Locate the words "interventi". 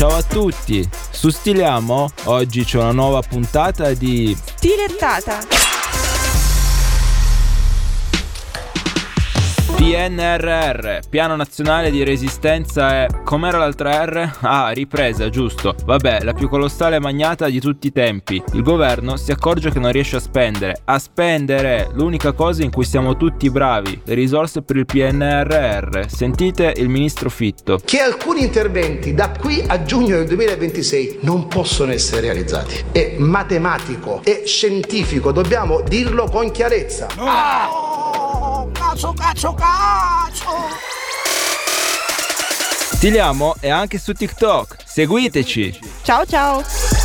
28.44-29.12